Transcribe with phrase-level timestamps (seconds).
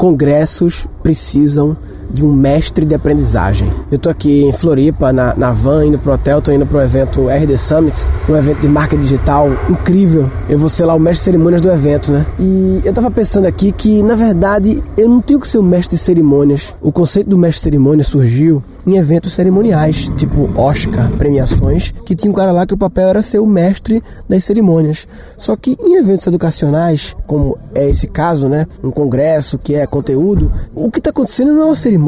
[0.00, 1.76] congressos precisam
[2.12, 3.70] de um mestre de aprendizagem.
[3.90, 7.28] Eu tô aqui em Floripa, na, na van, indo pro hotel, tô indo pro evento
[7.28, 10.30] RD Summit, um evento de marca digital incrível.
[10.48, 12.26] Eu vou ser lá o mestre de cerimônias do evento, né?
[12.38, 15.96] E eu tava pensando aqui que, na verdade, eu não tenho que ser o mestre
[15.96, 16.74] de cerimônias.
[16.80, 22.30] O conceito do mestre de cerimônias surgiu em eventos cerimoniais, tipo Oscar, premiações, que tinha
[22.30, 25.06] um cara lá que o papel era ser o mestre das cerimônias.
[25.36, 28.66] Só que em eventos educacionais, como é esse caso, né?
[28.82, 31.99] Um congresso que é conteúdo, o que está acontecendo não é uma cerimônia,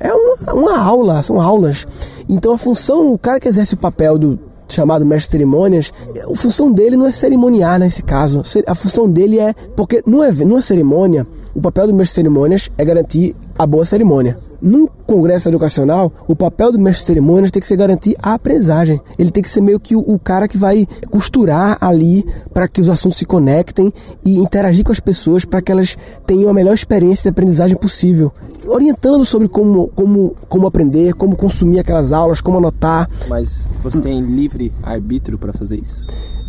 [0.00, 1.86] é uma, uma aula, são aulas.
[2.28, 4.38] Então a função, o cara que exerce o papel do
[4.68, 5.92] chamado mestre cerimônias,
[6.30, 8.42] a função dele não é cerimoniar nesse caso.
[8.66, 9.54] A função dele é.
[9.74, 14.38] Porque numa, numa cerimônia, o papel do mestre cerimônias é garantir a boa cerimônia.
[14.62, 19.00] Num congresso educacional, o papel do mestre de cerimônias tem que ser garantir a aprendizagem.
[19.18, 22.80] Ele tem que ser meio que o, o cara que vai costurar ali para que
[22.80, 23.92] os assuntos se conectem
[24.24, 28.32] e interagir com as pessoas para que elas tenham a melhor experiência de aprendizagem possível.
[28.66, 33.08] Orientando sobre como, como, como aprender, como consumir aquelas aulas, como anotar.
[33.28, 36.02] Mas você tem livre arbítrio para fazer isso?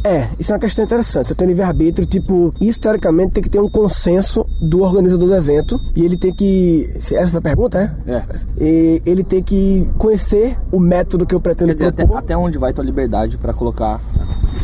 [0.04, 1.28] É, isso é uma questão interessante.
[1.28, 6.04] Você tem livre-arbítrio, tipo, historicamente tem que ter um consenso do organizador do evento e
[6.04, 6.90] ele tem que.
[6.96, 8.14] Essa foi a pergunta, é?
[8.14, 8.24] É.
[8.60, 12.58] E ele tem que conhecer o método que eu pretendo Quer dizer, até, até, onde
[12.58, 14.00] vai tua liberdade para colocar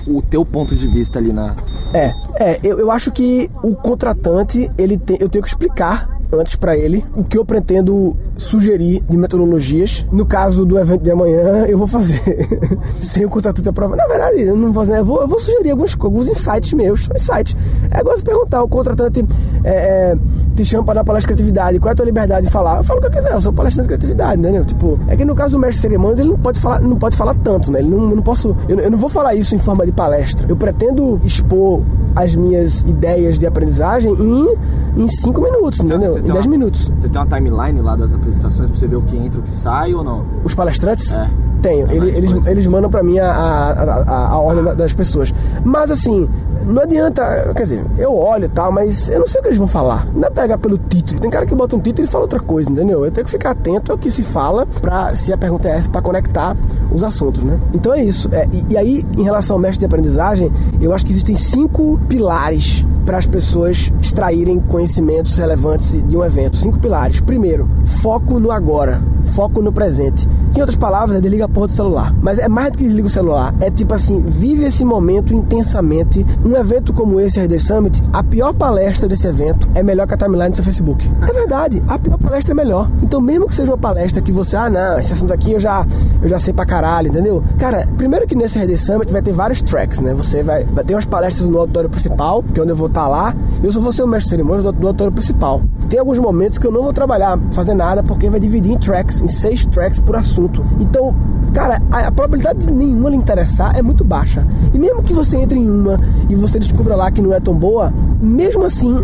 [0.08, 1.56] o teu ponto de vista ali na.
[1.94, 6.56] É, é, eu, eu acho que o contratante, ele tem, eu tenho que explicar antes
[6.56, 10.06] para ele o que eu pretendo sugerir de metodologias.
[10.12, 12.22] No caso do evento de amanhã, eu vou fazer
[13.00, 13.96] sem o contratante aprovar.
[13.96, 17.10] Na verdade, eu não vou fazer, eu vou, eu vou sugerir alguns, alguns insights meus,
[17.16, 17.56] insights.
[17.92, 19.26] É igual você perguntar, o contratante
[19.64, 20.18] é, é,
[20.56, 22.78] te chama para dar palestra de criatividade, qual é a tua liberdade de falar?
[22.78, 24.66] Eu falo o que eu quiser, eu sou palestrante de criatividade, entendeu?
[24.66, 27.18] Tipo, é que no caso do mestre de cerimônias, ele não pode falar, não pode
[27.18, 27.80] falar tanto, né?
[27.80, 30.46] Ele não, não posso, eu, eu não vou falar isso em forma de palestra.
[30.48, 31.82] Eu pretendo expor
[32.16, 36.15] as minhas ideias de aprendizagem em, em cinco minutos, entendeu?
[36.20, 36.92] Em 10 minutos.
[36.96, 39.52] Você tem uma timeline lá das apresentações pra você ver o que entra, o que
[39.52, 40.26] sai ou não?
[40.44, 41.14] Os palestrantes?
[41.14, 41.30] É.
[41.62, 41.90] Tenho.
[41.92, 43.72] Ele, eles, eles mandam pra mim a, a,
[44.04, 45.34] a, a ordem das pessoas.
[45.64, 46.30] Mas assim,
[46.66, 47.54] não adianta.
[47.56, 50.08] Quer dizer, eu olho e tal, mas eu não sei o que eles vão falar.
[50.14, 51.20] Não é pegar pelo título.
[51.20, 53.04] Tem cara que bota um título e fala outra coisa, entendeu?
[53.04, 55.90] Eu tenho que ficar atento ao que se fala pra, se a pergunta é essa,
[55.90, 56.56] pra conectar
[56.92, 57.60] os assuntos, né?
[57.74, 58.30] Então é isso.
[58.32, 62.00] É, e, e aí, em relação ao mestre de aprendizagem, eu acho que existem cinco
[62.08, 66.58] pilares para as pessoas extraírem conhecimentos relevantes de um evento.
[66.58, 67.20] Cinco pilares.
[67.20, 69.02] Primeiro, foco no agora,
[69.36, 70.28] foco no presente.
[70.56, 72.16] Em outras palavras, é desliga a porra do celular.
[72.22, 73.54] Mas é mais do que desliga o celular.
[73.60, 76.26] É tipo assim, vive esse momento intensamente.
[76.44, 80.18] Um evento como esse, RD Summit, a pior palestra desse evento é melhor que a
[80.18, 81.10] timeline do seu Facebook.
[81.22, 82.90] É verdade, a pior palestra é melhor.
[83.04, 85.86] Então, mesmo que seja uma palestra que você, ah, não, esse assunto aqui eu já,
[86.22, 87.44] eu já sei pra caralho, entendeu?
[87.60, 90.14] Cara, primeiro que nesse RD Summit vai ter vários tracks, né?
[90.14, 93.08] Você vai, vai ter umas palestras no auditório principal, que é onde eu vou tá
[93.10, 95.62] lá, eu só vou ser o mestre de cerimônia do, do principal.
[95.90, 99.22] Tem alguns momentos que eu não vou trabalhar, fazer nada, porque vai dividir em tracks,
[99.22, 100.66] em seis tracks por assunto.
[100.80, 101.14] Então,
[101.54, 104.48] cara, a, a probabilidade de nenhuma lhe interessar é muito baixa.
[104.74, 107.54] E mesmo que você entre em uma e você descubra lá que não é tão
[107.58, 108.96] boa, mesmo assim,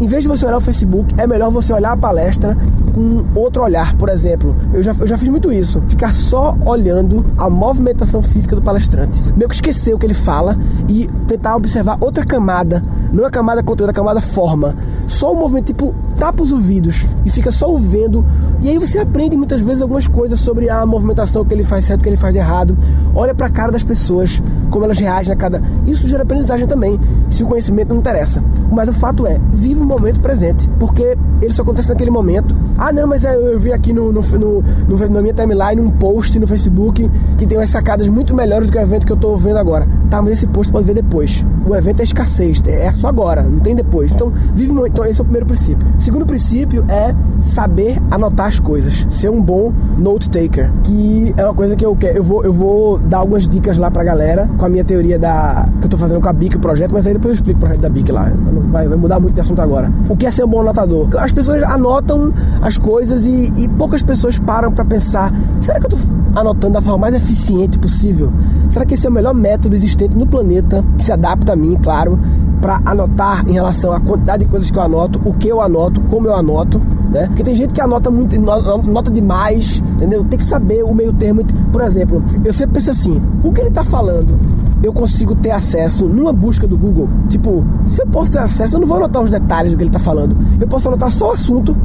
[0.00, 2.56] em vez de você olhar o Facebook, é melhor você olhar a palestra
[2.90, 3.96] com outro olhar.
[3.96, 5.82] Por exemplo, eu já, eu já fiz muito isso.
[5.88, 9.30] Ficar só olhando a movimentação física do palestrante.
[9.32, 10.56] Meio que esquecer o que ele fala
[10.88, 12.82] e tentar observar outra camada.
[13.12, 14.76] Não a camada conteúdo, a camada forma.
[15.08, 18.24] Só o movimento, tipo, tapa os ouvidos e fica só ouvindo.
[18.60, 22.02] E aí você aprende muitas vezes algumas coisas sobre a movimentação que ele faz certo,
[22.02, 22.76] que ele faz de errado.
[23.14, 25.62] Olha pra cara das pessoas, como elas reagem a cada.
[25.86, 26.98] Isso gera aprendizagem também,
[27.30, 28.42] se o conhecimento não interessa.
[28.70, 32.54] Mas o fato é, vive o momento presente, porque ele só acontece naquele momento.
[32.76, 36.38] Ah, não, mas eu, vi aqui no, no, no, no, na minha timeline um post
[36.38, 39.36] no Facebook que tem umas sacadas muito melhores do que o evento que eu tô
[39.36, 39.86] vendo agora.
[40.10, 41.44] Tá, mas esse post pode ver depois.
[41.66, 44.12] O evento é escassez, é só agora, não tem depois.
[44.12, 44.92] Então, vive o momento.
[44.92, 45.86] Então, esse é o primeiro princípio.
[45.98, 51.54] Segundo princípio é saber anotar as coisas, ser um bom note taker, que é uma
[51.54, 52.16] coisa que eu quero.
[52.16, 55.68] Eu vou, eu vou dar algumas dicas lá pra galera com a minha teoria da
[55.80, 57.60] que eu tô fazendo com a BIC o projeto, mas aí depois eu explico o
[57.60, 58.30] projeto da BIC lá.
[58.70, 59.92] Vai, vai mudar muito de assunto agora.
[60.08, 61.08] O que é ser um bom anotador?
[61.30, 65.90] As pessoas anotam as coisas e, e poucas pessoas param para pensar: será que eu
[65.90, 65.96] tô
[66.34, 68.32] anotando da forma mais eficiente possível?
[68.68, 71.78] Será que esse é o melhor método existente no planeta que se adapta a mim,
[71.80, 72.18] claro,
[72.60, 76.00] para anotar em relação à quantidade de coisas que eu anoto, o que eu anoto,
[76.10, 76.80] como eu anoto,
[77.10, 77.28] né?
[77.28, 80.24] Porque tem gente que anota muito, nota demais, entendeu?
[80.24, 81.44] Tem que saber o meio termo.
[81.72, 84.36] Por exemplo, eu sempre penso assim: o que ele está falando?
[84.82, 87.08] Eu consigo ter acesso numa busca do Google.
[87.28, 89.90] Tipo, se eu posso ter acesso, eu não vou anotar os detalhes do que ele
[89.90, 90.36] está falando.
[90.58, 91.76] Eu posso anotar só o assunto.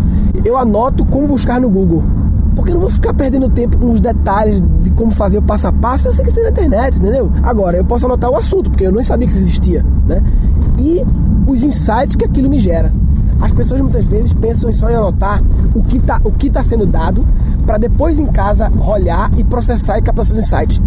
[0.43, 2.03] Eu anoto como buscar no Google.
[2.55, 5.67] Porque eu não vou ficar perdendo tempo com os detalhes de como fazer o passo
[5.67, 6.07] a passo.
[6.07, 7.29] Eu sei que isso é na internet, entendeu?
[7.43, 10.21] Agora, eu posso anotar o assunto, porque eu não sabia que existia, né?
[10.79, 11.03] E
[11.45, 12.93] os insights que aquilo me gera.
[13.41, 15.43] As pessoas muitas vezes pensam só em anotar
[15.73, 17.25] o que está o que tá sendo dado
[17.65, 20.81] para depois em casa olhar e processar e captar seus insights.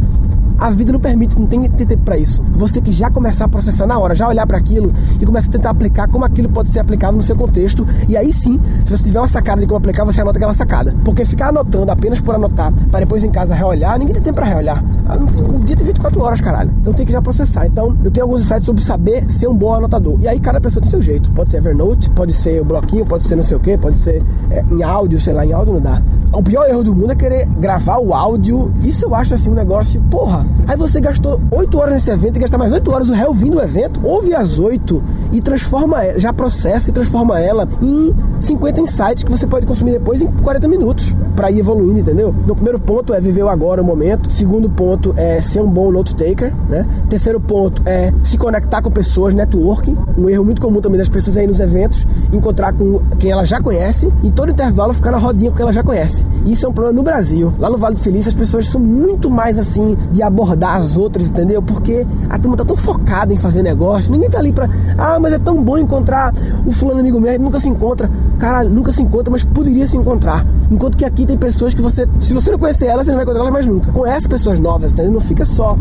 [0.59, 2.43] A vida não permite, não tem tempo para isso.
[2.51, 5.49] Você tem que já começar a processar na hora, já olhar para aquilo e começar
[5.49, 7.87] a tentar aplicar como aquilo pode ser aplicado no seu contexto.
[8.09, 10.97] E aí sim, se você tiver uma sacada de como aplicar, você anota aquela sacada.
[11.05, 14.47] Porque ficar anotando apenas por anotar, para depois em casa reolhar, ninguém tem tempo para
[14.47, 14.83] reolhar.
[15.07, 16.75] Ah, um dia tem 24 horas, caralho.
[16.81, 17.67] Então tem que já processar.
[17.67, 20.19] Então eu tenho alguns insights sobre saber ser um bom anotador.
[20.21, 21.31] E aí cada pessoa tem seu jeito.
[21.31, 24.23] Pode ser Evernote, pode ser o bloquinho, pode ser não sei o que, pode ser
[24.51, 26.03] é, em áudio, sei lá, em áudio não dá.
[26.33, 28.73] O pior erro do mundo é querer gravar o áudio.
[28.83, 30.45] Isso eu acho assim um negócio, porra.
[30.67, 33.57] Aí você gastou 8 horas nesse evento e gastar mais 8 horas o réu vindo
[33.57, 34.01] do evento.
[34.05, 35.03] Ouve as 8
[35.33, 39.93] e transforma ela, já processa e transforma ela em 50 insights que você pode consumir
[39.93, 42.35] depois em 40 minutos para ir evoluindo, entendeu?
[42.45, 44.31] Meu primeiro ponto é viver o agora, o momento.
[44.31, 46.87] Segundo ponto é ser um bom note taker, né?
[47.09, 49.97] Terceiro ponto é se conectar com pessoas, networking.
[50.19, 53.61] Um erro muito comum também das pessoas aí nos eventos, encontrar com quem ela já
[53.61, 56.27] conhece e todo intervalo ficar na rodinha com quem ela já conhece.
[56.45, 57.55] Isso é um problema no Brasil.
[57.59, 61.31] Lá no Vale do Silício as pessoas são muito mais assim de abordar as outras,
[61.31, 61.61] entendeu?
[61.61, 64.69] Porque a turma tá tão focada em fazer negócio, ninguém tá ali pra.
[64.97, 66.33] Ah, mas é tão bom encontrar
[66.65, 68.09] o fulano amigo meu, nunca se encontra.
[68.39, 70.47] Cara, nunca se encontra, mas poderia se encontrar.
[70.71, 73.25] Enquanto que aqui tem pessoas que você, se você não conhecer elas, você não vai
[73.25, 73.91] encontrar elas mais nunca.
[73.91, 75.13] Conhece pessoas novas, entendeu?
[75.13, 75.77] Não fica só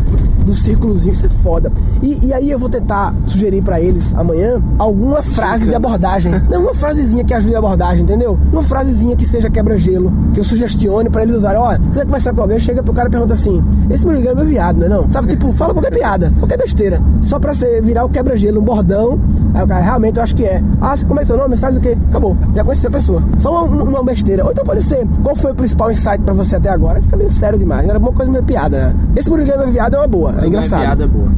[0.46, 1.70] no círculozinho, isso é foda.
[2.02, 6.32] E, e aí eu vou tentar sugerir para eles amanhã alguma frase de abordagem.
[6.50, 8.38] Não, uma frasezinha que ajude a abordagem, entendeu?
[8.52, 11.60] Uma frasezinha que seja quebra-gelo, que eu sugestione para eles usarem.
[11.60, 14.34] Ó, você vai conversar com alguém, chega pro cara e pergunta assim: esse meu é
[14.34, 15.10] meu viado, não é não?
[15.10, 17.00] Sabe, tipo, fala qualquer piada, qualquer besteira.
[17.20, 19.20] Só pra você virar o quebra-gelo, um bordão.
[19.54, 20.62] Aí o cara, realmente, eu acho que é.
[20.80, 21.56] Ah, como é seu nome?
[21.56, 21.96] Faz o quê?
[22.08, 22.36] Acabou.
[22.54, 23.22] Já conheceu a pessoa.
[23.38, 24.44] Só uma, uma besteira.
[24.44, 27.00] Ou então pode ser, qual foi o principal insight pra você até agora?
[27.02, 27.88] Fica meio sério demais.
[27.88, 28.94] Era uma coisa meio piada?
[29.16, 30.80] Esse Murilo é viado é uma boa, é engraçado.
[30.80, 31.28] piada é boa.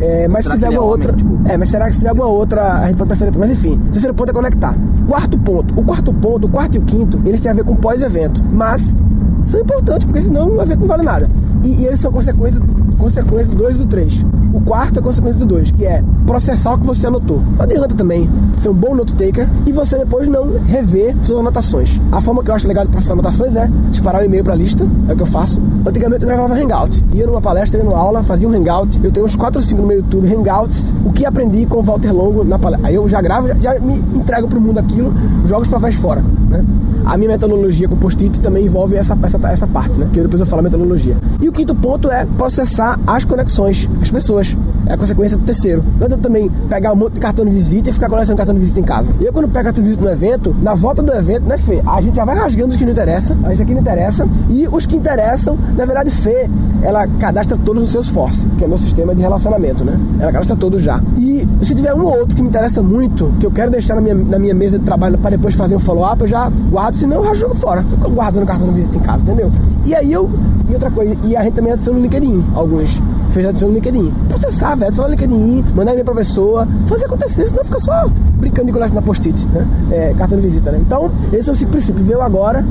[0.00, 1.12] É, mas se tiver alguma é outra.
[1.12, 1.40] tipo?
[1.44, 3.48] É, mas será que se tiver alguma outra, a gente pode pensar depois.
[3.48, 4.74] Mas enfim, terceiro ponto é conectar.
[5.06, 5.78] Quarto ponto.
[5.78, 8.42] O quarto ponto, o quarto e o quinto, eles têm a ver com pós-evento.
[8.50, 8.96] Mas
[9.42, 11.28] são importantes, porque senão o evento não vale nada.
[11.64, 12.62] E, eles são consequências,
[12.98, 14.26] consequências do 2 e do 3.
[14.52, 17.40] O quarto é consequência do 2, que é processar o que você anotou.
[17.40, 18.28] Não adianta também
[18.58, 22.00] ser um bom note taker e você depois não rever suas anotações.
[22.10, 24.56] A forma que eu acho legal de processar anotações é disparar o e-mail para a
[24.56, 25.60] lista, é o que eu faço.
[25.86, 27.04] Antigamente eu gravava Hangout.
[27.12, 29.00] Ia numa palestra, ia numa aula, fazia um Hangout.
[29.02, 30.92] Eu tenho uns 4 ou 5 no meu YouTube Hangouts.
[31.04, 32.88] O que aprendi com o Walter Longo na palestra.
[32.88, 35.12] Aí eu já gravo, já, já me entrego pro mundo aquilo,
[35.46, 36.64] jogo os papéis fora, né?
[37.04, 40.08] A minha metodologia com post-it também envolve essa, essa, essa parte, né?
[40.12, 41.16] Que depois eu falo metodologia.
[41.40, 44.56] E o quinto ponto é processar as conexões, as pessoas.
[44.86, 45.84] É a consequência do terceiro.
[45.98, 48.60] Não adianta também pegar um monte de cartão de visita e ficar colecionando cartão de
[48.60, 49.12] visita em casa.
[49.20, 51.82] Eu, quando pego cartão de visita no evento, na volta do evento, né, Fê?
[51.86, 53.36] A gente já vai rasgando os que não interessam.
[53.50, 54.26] Esse aqui não interessa.
[54.48, 56.48] E os que interessam, na verdade, Fê,
[56.82, 59.98] ela cadastra todos os seus force, que é meu sistema de relacionamento, né?
[60.18, 61.00] Ela cadastra todos já.
[61.18, 64.00] E se tiver um ou outro que me interessa muito, que eu quero deixar na
[64.00, 67.24] minha, na minha mesa de trabalho para depois fazer um follow-up, eu já guardo, senão
[67.24, 67.82] eu jogo fora.
[67.82, 69.50] Fico guardando cartão de visita em casa, entendeu?
[69.84, 70.28] E aí eu.
[70.68, 73.00] E outra coisa, e a gente também adiciona no LinkedIn, alguns.
[73.30, 74.10] Fez adiciona no LinkedIn.
[74.28, 78.66] Processar, velho, só no LinkedIn, mandar e-mail pra pessoa, fazer acontecer, senão fica só brincando
[78.66, 79.66] de coleção na post-it, né?
[79.90, 80.78] É, cartão de visita, né?
[80.80, 82.04] Então, esse é o cinco princípios.
[82.06, 82.64] Ver o agora,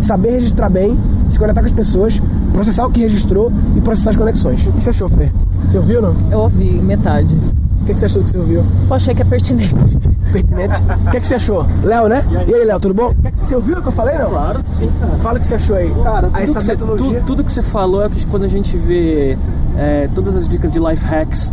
[0.00, 0.98] saber registrar bem,
[1.28, 2.22] se conectar com as pessoas,
[2.52, 4.64] processar o que registrou e processar as conexões.
[4.66, 5.30] O que você achou, Fê?
[5.68, 6.16] Você ouviu ou não?
[6.30, 7.34] Eu ouvi metade.
[7.82, 8.64] O que, que você achou do que você ouviu?
[8.88, 9.74] Eu achei que é pertinente.
[10.32, 10.82] Pertinente.
[11.06, 11.64] O que, que você achou?
[11.84, 12.24] Léo, né?
[12.48, 13.14] E aí, Léo, tudo bom?
[13.22, 14.28] Que que você ouviu o que eu falei, não?
[14.30, 15.12] Claro, sim, cara.
[15.18, 15.94] Fala o que você achou aí.
[16.02, 17.20] Cara, aí tudo, essa que você, metodologia.
[17.20, 19.38] tu- tudo que você falou é que quando a gente vê
[19.76, 21.52] é, todas as dicas de life hacks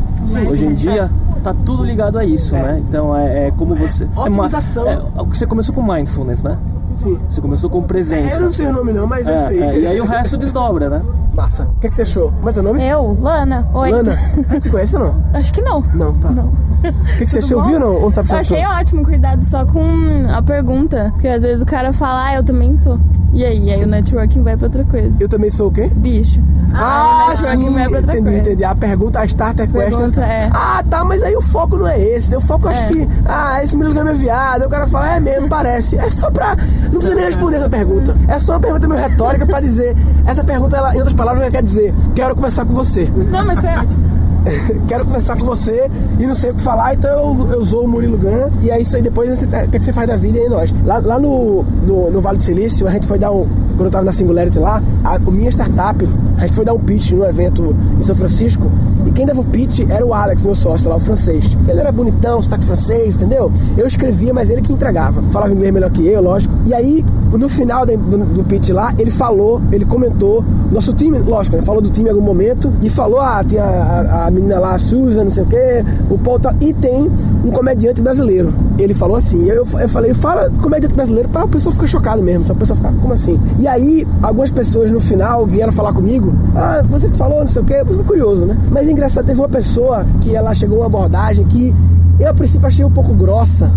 [0.49, 1.09] hoje em dia,
[1.43, 2.61] tá tudo ligado a isso, É.
[2.61, 2.83] né?
[2.87, 4.03] Então é, é como você.
[4.05, 4.87] é uma- Otimização.
[4.89, 6.57] É, você começou com mindfulness, né?
[6.95, 7.19] Sim.
[7.27, 8.39] Você começou com É, eu presença.
[8.45, 9.61] não sei o nome não, mas é, É, isso aí.
[9.63, 11.01] é, e aí o resto desdobra, né?
[11.33, 11.63] Massa.
[11.63, 12.31] O que, que você achou?
[12.33, 12.87] Como é teu nome?
[12.87, 13.67] Eu, Lana.
[13.73, 13.89] Oi.
[13.91, 14.11] Lana.
[14.11, 15.15] A gente se conhece ou não?
[15.33, 15.81] Acho que não.
[15.95, 16.29] Não, tá.
[16.29, 16.45] Não.
[16.45, 17.57] O que, que você achou?
[17.57, 17.63] bom?
[17.63, 17.95] Ouviu ou não?
[17.95, 19.83] Ou não que Eu você achei ótimo, cuidado só com
[20.31, 21.09] a pergunta.
[21.13, 22.99] Porque às vezes o cara fala, ah, eu também sou.
[23.33, 23.71] E aí?
[23.71, 25.11] Aí o networking vai pra outra coisa.
[25.19, 25.89] Eu também sou o quê?
[25.95, 26.39] Bicho.
[26.75, 28.39] Ah, o networking sim, vai pra outra entendi, coisa.
[28.49, 28.63] entendi.
[28.63, 29.97] A pergunta, a starter question.
[29.97, 30.49] Pergunta é.
[30.53, 32.35] Ah, tá, mas aí o foco não é esse.
[32.35, 32.87] O foco eu acho É.
[32.87, 34.61] que, ah, esse menino é meu viado.
[34.61, 35.97] Aí o cara fala, é mesmo, parece.
[35.97, 36.55] É só pra.
[36.55, 38.15] Não precisa nem responder essa pergunta.
[38.27, 39.95] É só uma pergunta meio retórica pra dizer.
[40.27, 43.11] Essa pergunta, ela, em outras palavras, ela quer dizer: quero conversar com você.
[43.31, 44.02] Não, mas foi ótimo.
[44.87, 47.87] quero conversar com você e não sei o que falar, então eu, eu sou o
[47.87, 48.49] Murilo Gun.
[48.61, 50.49] E é isso aí, depois você- o que, é que você faz da vida aí
[50.49, 50.73] nós.
[50.85, 53.47] Lá, lá no, no, no Vale do Silício, a gente foi dar um.
[53.75, 56.07] Quando eu tava na Singularity lá, a, o minha startup,
[56.37, 58.69] a gente foi dar um pitch num evento em São Francisco.
[59.05, 61.55] E quem dava o pitch era o Alex, meu sócio lá, o francês.
[61.67, 63.51] Ele era bonitão, sotaque francês, entendeu?
[63.77, 65.21] Eu escrevia, mas ele que entregava.
[65.31, 66.53] Falava inglês melhor que eu, lógico.
[66.65, 71.55] E aí, no final do, do pitch lá, ele falou, ele comentou, nosso time, lógico,
[71.55, 74.59] ele falou do time em algum momento e falou: ah, tem a, a, a menina
[74.59, 77.11] lá, a Susan, não sei o quê, o Paul tá, e tem
[77.43, 78.53] um comediante brasileiro.
[78.79, 82.55] Ele falou assim, eu, eu falei, fala comediante brasileiro pra pessoa ficar chocada mesmo, a
[82.55, 83.39] pessoa ficar, como assim?
[83.59, 87.61] E aí, algumas pessoas no final vieram falar comigo, ah, você que falou, não sei
[87.61, 88.57] o quê, eu curioso, né?
[88.71, 91.73] Mas engraçado, teve uma pessoa que ela chegou uma abordagem que
[92.19, 93.71] eu a princípio achei um pouco grossa,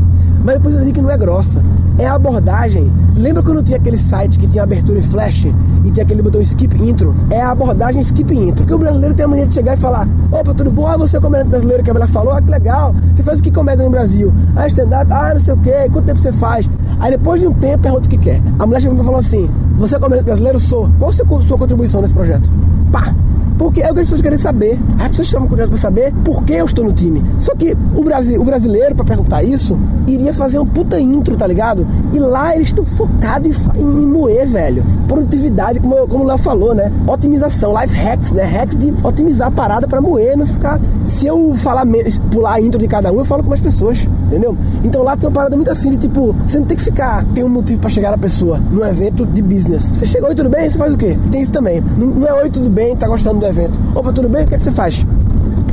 [0.45, 1.63] mas depois eu vi que não é grossa.
[1.99, 2.93] É a abordagem.
[3.17, 5.47] Lembra quando tinha aquele site que tinha abertura em flash
[5.85, 7.15] e tinha aquele botão skip intro?
[7.31, 8.57] É a abordagem skip intro.
[8.57, 10.87] Porque o brasileiro tem a mania de chegar e falar: Opa, tudo bom?
[10.87, 12.35] Ah, você é comediante brasileiro que a mulher falou?
[12.35, 12.95] Ah, que legal.
[13.15, 14.33] Você faz o que comédia no Brasil?
[14.55, 15.11] Ah, stand-up?
[15.11, 15.89] Ah, não sei o quê.
[15.91, 16.69] Quanto tempo você faz?
[17.01, 18.43] Aí depois de um tempo pergunta o que quer.
[18.59, 20.59] A mulher chegou e falou assim: Você é comediante brasileiro?
[20.61, 20.91] Sou.
[20.99, 22.53] Qual a sua contribuição nesse projeto?
[22.93, 23.15] Pá!
[23.59, 24.79] Porque é o que as pessoas querem saber.
[24.99, 27.23] As pessoas chamam curioso para saber por que eu estou no time.
[27.39, 31.47] Só que o, Brasil, o brasileiro, para perguntar isso, iria fazer um puta intro, tá
[31.47, 31.87] ligado?
[32.13, 34.85] E lá eles estão focados em, em, moer, velho.
[35.09, 36.93] Produtividade, como, como o Léo falou, né?
[37.07, 38.45] Otimização, life hacks, né?
[38.45, 40.81] Hacks de otimizar a parada para moer, não ficar.
[41.07, 41.87] Se eu falar,
[42.31, 44.57] pular a intro de cada um, eu falo com mais pessoas, entendeu?
[44.85, 47.45] Então lá tem uma parada muito assim de tipo, você não tem que ficar, tem
[47.45, 49.93] um motivo para chegar na pessoa num evento de business.
[49.93, 50.69] Você chegou, oi, tudo bem?
[50.69, 51.17] Você faz o quê?
[51.31, 51.83] tem isso também.
[51.97, 53.79] Não, não é oi, tudo bem, tá gostando do evento.
[53.95, 54.45] Opa, tudo bem?
[54.45, 55.05] O que, é que você faz?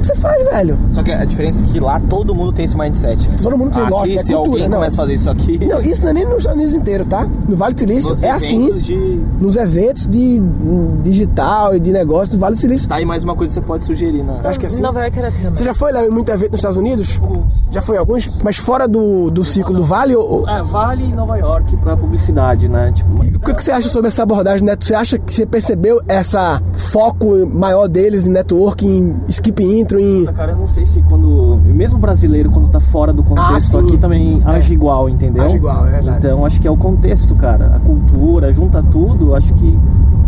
[0.03, 0.77] O que você faz, velho?
[0.91, 3.25] Só que a diferença é que lá todo mundo tem esse mindset.
[3.25, 3.37] Né?
[3.41, 4.77] Todo mundo tem, aqui, lógico, é se cultura, alguém não.
[4.79, 5.65] começa a fazer isso aqui...
[5.65, 7.25] Não, isso não é nem nos Estados Unidos inteiro, tá?
[7.47, 8.69] No Vale do Silício Nos é assim.
[8.73, 12.89] de- Nos eventos de hum, digital e de negócio do Vale do Silício.
[12.89, 14.41] Tá aí mais uma coisa que você pode sugerir, né?
[14.43, 14.81] Acho que é assim.
[14.81, 17.21] Nova York era assim, Você já foi lá em muito evento nos Estados Unidos?
[17.71, 18.29] Já foi em alguns?
[18.43, 20.15] Mas fora do, do ciclo do Vale?
[20.17, 22.91] Ou, É, Vale e Nova York pra publicidade, né?
[22.93, 24.83] Tipo, O que, que você acha sobre essa abordagem, Neto?
[24.83, 30.25] Você acha que você percebeu essa foco maior deles em networking, em skip intro, em.
[30.25, 31.59] cara, eu não sei se quando.
[31.65, 34.49] Mesmo o brasileiro, quando tá fora do contexto Ah, aqui, também É.
[34.51, 35.43] age igual, entendeu?
[35.43, 36.17] Age igual, é verdade.
[36.17, 37.75] Então acho que é o contexto, cara.
[37.75, 39.77] A cultura, junta tudo, acho que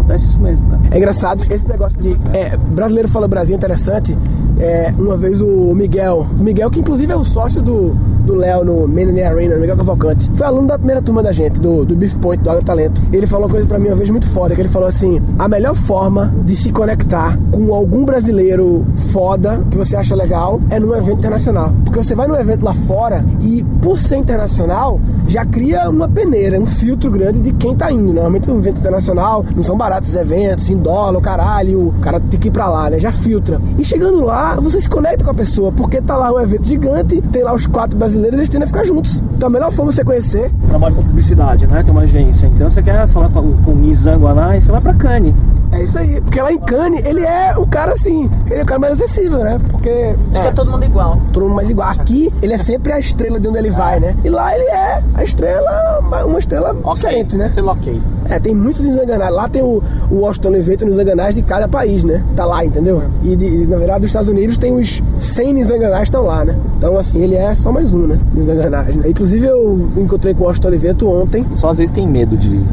[0.06, 0.82] acontece isso mesmo, cara.
[0.92, 2.14] É engraçado, esse negócio de.
[2.34, 4.18] É, brasileiro fala Brasil é interessante.
[4.60, 7.96] É, uma vez o Miguel, Miguel, que inclusive é o sócio do
[8.26, 11.86] do Léo no Menine Arena, Miguel Cavalcante, foi aluno da primeira turma da gente, do,
[11.86, 13.00] do Beef Point, do Agro Talento.
[13.14, 15.48] Ele falou uma coisa pra mim uma vez muito foda, que ele falou assim: a
[15.48, 20.96] melhor forma de se conectar com algum brasileiro foda que você acha legal é num
[20.96, 21.72] evento internacional.
[21.84, 26.60] Porque você vai num evento lá fora e, por ser internacional, já cria uma peneira,
[26.60, 28.12] um filtro grande de quem tá indo.
[28.12, 32.20] Normalmente um evento internacional, não são baratos os eventos, em dólar, o caralho, o cara
[32.20, 33.00] tem que ir pra lá, né?
[33.00, 33.62] Já filtra.
[33.78, 37.22] E chegando lá, você se conecta com a pessoa, porque tá lá um evento gigante,
[37.32, 39.24] tem lá os quatro brasileiros, eles tendem a ficar juntos.
[39.36, 41.84] Então a melhor forma você conhecer Trabalho com publicidade, né?
[41.84, 42.48] Tem uma agência.
[42.48, 45.34] Então você quer falar com, com o Nizam Guanais, você vai pra Cannes.
[45.76, 46.22] É isso aí.
[46.22, 49.40] Porque lá em Cannes, ele é o cara assim, ele é o cara mais acessível,
[49.40, 49.60] né?
[49.72, 49.90] Porque.
[50.32, 51.18] Acho que é todo mundo igual.
[51.34, 51.90] todo mundo mais igual.
[51.90, 54.16] Aqui, ele é sempre a estrela de onde ele vai, né?
[54.24, 57.50] E lá ele é a estrela, uma- estrela diferente, né?
[57.50, 58.00] Selo ok.
[58.30, 59.36] É, tem muitos desenganários.
[59.36, 62.24] Lá tem o, o Washington Oliveto nos desenganários de cada país, né?
[62.36, 63.04] Tá lá, entendeu?
[63.24, 66.56] E, de- na verdade, dos Estados Unidos tem os 100 desenganários estão lá, né?
[66.78, 68.20] Então, assim, ele é só mais um, né?
[68.34, 69.10] Desenganários, né?
[69.10, 71.46] Inclusive, eu encontrei com o Washington Oliveto ontem.
[71.56, 72.64] Só às vezes tem medo de,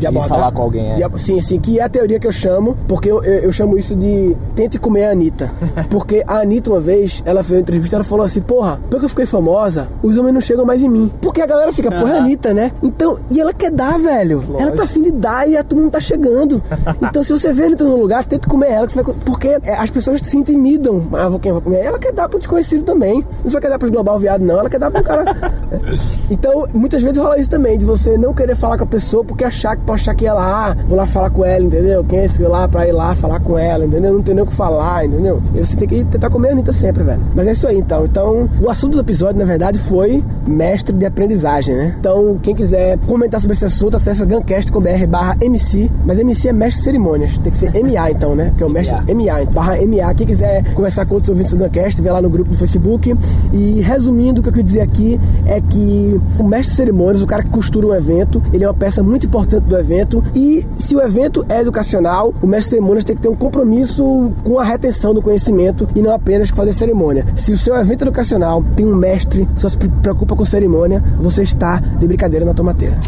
[0.00, 0.38] de, abordar.
[0.38, 0.92] falar com alguém.
[0.92, 1.08] É.
[1.08, 3.78] De sim, sim, que é a teoria que eu chamo, porque eu, eu, eu chamo
[3.78, 5.50] isso de tente comer a Anitta.
[5.90, 9.04] Porque a Anitta, uma vez, ela fez uma entrevista, ela falou assim, porra, depois que
[9.06, 11.10] eu fiquei famosa, os homens não chegam mais em mim.
[11.20, 12.72] Porque a galera fica, porra, é a Anitta, né?
[12.82, 14.42] Então, e ela quer dar, velho.
[14.58, 16.62] Ela tá afim de dar e a todo mundo tá chegando.
[17.02, 19.14] Então, se você vê a Anitta no lugar, tente comer ela, que você vai...
[19.24, 21.02] Porque é, as pessoas se intimidam.
[21.12, 21.84] Ah, vou quem vai comer?
[21.84, 23.24] Ela quer dar pro desconhecido também.
[23.42, 24.58] Não só quer dar pros global viado, não.
[24.58, 25.24] Ela quer dar pro cara...
[26.30, 29.44] Então, muitas vezes rola isso também, de você não querer falar com a pessoa porque
[29.44, 32.04] achar que pode achar que ela, ah, vou lá falar com ela, entendeu?
[32.04, 34.12] Quem é esse lá pra ir lá falar com ela, entendeu?
[34.12, 35.42] Não tem nem o que falar, entendeu?
[35.54, 37.20] E você tem que tentar comer a Anitta sempre, velho.
[37.34, 38.04] Mas é isso aí, então.
[38.04, 41.96] Então, o assunto do episódio, na verdade, foi mestre de aprendizagem, né?
[41.98, 46.78] Então, quem quiser comentar sobre esse assunto, acessa guncast.com.br barra MC, mas MC é mestre
[46.78, 47.38] de cerimônias.
[47.38, 48.52] Tem que ser MA, então, né?
[48.56, 50.14] Que é o mestre MA, barra MA.
[50.14, 53.16] Quem quiser conversar com outros ouvintes do Guncast, vê lá no grupo do Facebook.
[53.52, 57.26] E resumindo, o que eu queria dizer aqui é que o mestre de cerimônias, o
[57.26, 60.22] cara que costura um evento, ele é uma peça muito importante do evento.
[60.34, 64.32] E se o evento é educacional, o mestre de cerimônias tem que ter um compromisso
[64.44, 67.24] com a retenção do conhecimento e não apenas fazer cerimônia.
[67.36, 71.78] Se o seu evento educacional tem um mestre só se preocupa com cerimônia, você está
[71.78, 72.98] de brincadeira na tomateira.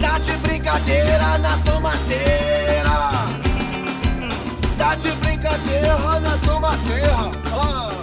[0.00, 2.42] Tá de brincadeira na tomateira.
[4.78, 7.41] Tá de brincadeira na tomateira.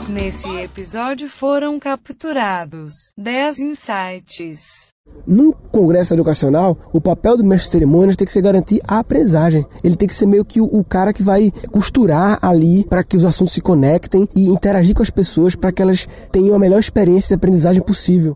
[0.09, 4.87] Nesse episódio foram capturados 10 insights
[5.27, 9.63] Num congresso educacional, o papel do mestre de cerimônias tem que ser garantir a aprendizagem.
[9.83, 13.15] Ele tem que ser meio que o, o cara que vai costurar ali para que
[13.15, 16.79] os assuntos se conectem e interagir com as pessoas para que elas tenham a melhor
[16.79, 18.35] experiência de aprendizagem possível.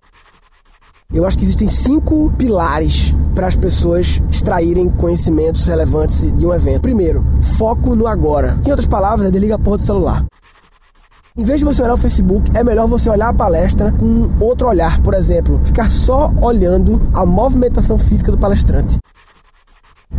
[1.12, 6.82] Eu acho que existem cinco pilares para as pessoas extraírem conhecimentos relevantes de um evento.
[6.84, 7.26] Primeiro,
[7.58, 8.60] foco no agora.
[8.64, 10.24] Em outras palavras, é desliga a porra do celular.
[11.36, 14.68] Em vez de você olhar o Facebook, é melhor você olhar a palestra com outro
[14.68, 15.02] olhar.
[15.02, 19.00] Por exemplo, ficar só olhando a movimentação física do palestrante.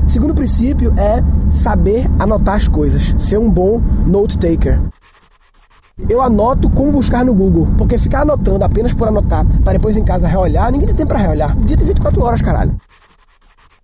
[0.08, 4.80] Segundo princípio é saber anotar as coisas, ser um bom note taker.
[6.08, 10.04] Eu anoto como buscar no Google, porque ficar anotando apenas por anotar, para depois em
[10.04, 11.56] casa reolhar, ninguém tem tempo para reolhar.
[11.56, 12.74] O dia tem 24 horas, caralho.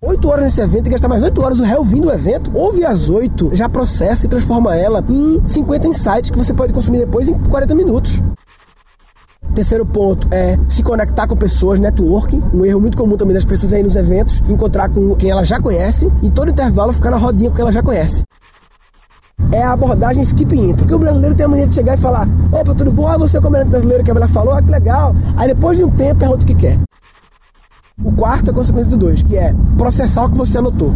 [0.03, 2.83] 8 horas nesse evento e gastar mais 8 horas o réu vindo do evento, ouve
[2.83, 7.29] as 8, já processa e transforma ela em 50 insights que você pode consumir depois
[7.29, 8.19] em 40 minutos.
[9.53, 12.41] Terceiro ponto é se conectar com pessoas, networking.
[12.51, 15.61] Um erro muito comum também das pessoas aí nos eventos, encontrar com quem ela já
[15.61, 18.23] conhece e todo intervalo ficar na rodinha com quem ela já conhece.
[19.51, 20.77] É a abordagem skip intro.
[20.77, 23.05] Porque o brasileiro tem a mania de chegar e falar: Opa, tudo bom?
[23.05, 25.13] Ah, você é o comandante brasileiro que a mulher falou, ah, que legal.
[25.35, 26.79] Aí depois de um tempo pergunta o que quer.
[28.03, 30.95] O quarto é consequência do dois, que é processar o que você anotou.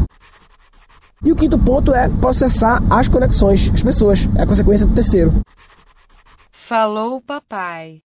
[1.24, 4.28] E o quinto ponto é processar as conexões, as pessoas.
[4.36, 5.34] É a consequência do terceiro.
[6.52, 8.02] Falou papai.